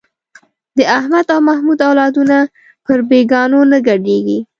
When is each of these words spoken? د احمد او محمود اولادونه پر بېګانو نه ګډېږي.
د 0.77 0.79
احمد 0.97 1.25
او 1.35 1.39
محمود 1.49 1.79
اولادونه 1.87 2.37
پر 2.85 2.99
بېګانو 3.09 3.59
نه 3.71 3.77
ګډېږي. 3.87 4.39